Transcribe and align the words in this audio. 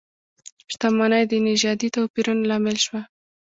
شتمنۍ 0.73 1.23
د 1.27 1.33
نژادي 1.47 1.87
توپیرونو 1.95 2.43
لامل 2.49 2.77
شوه. 2.85 3.01